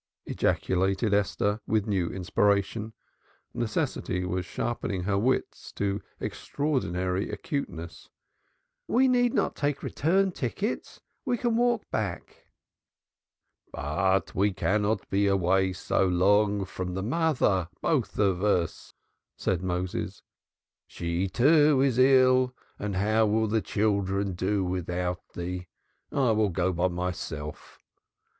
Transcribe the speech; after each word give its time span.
ejaculated 0.25 1.13
Esther 1.13 1.59
with 1.67 1.85
a 1.85 1.89
new 1.91 2.09
inspiration. 2.09 2.91
Necessity 3.53 4.25
was 4.25 4.47
sharpening 4.47 5.03
her 5.03 5.19
wits 5.19 5.71
to 5.73 6.01
extraordinary 6.19 7.29
acuteness. 7.29 8.09
"We 8.87 9.07
need 9.07 9.35
not 9.35 9.55
take 9.55 9.83
return 9.83 10.31
tickets. 10.31 11.01
We 11.23 11.37
can 11.37 11.55
walk 11.55 11.83
back." 11.91 12.49
"But 13.71 14.33
we 14.33 14.51
cannot 14.53 15.07
be 15.11 15.25
so 15.73 16.07
long 16.07 16.55
away 16.61 16.65
from 16.65 16.95
the 16.95 17.03
mother 17.03 17.69
both 17.79 18.17
of 18.17 18.43
us," 18.43 18.95
said 19.37 19.61
Moses. 19.61 20.23
"She, 20.87 21.27
too, 21.29 21.79
is 21.81 21.99
ill. 21.99 22.55
And 22.79 22.95
how 22.95 23.27
will 23.27 23.45
the 23.45 23.61
children 23.61 24.33
do 24.33 24.63
without 24.63 25.21
thee? 25.35 25.67
I 26.11 26.31
will 26.31 26.49
go 26.49 26.73
by 26.73 26.87
myself." 26.87 27.77